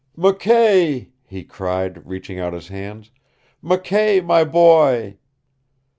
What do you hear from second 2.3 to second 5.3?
out his hands. "McKay, my boy!"